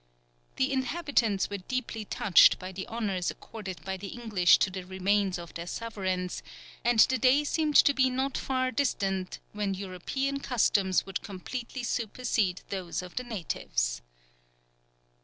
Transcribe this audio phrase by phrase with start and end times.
[0.55, 5.37] The inhabitants were deeply touched by the honours accorded by the English to the remains
[5.37, 6.41] of their sovereigns,
[6.83, 12.61] and the day seemed to be not far distant when European customs would completely supersede
[12.69, 14.01] those of the natives.